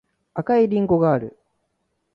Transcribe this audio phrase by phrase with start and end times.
[0.33, 1.37] 赤いりんごがある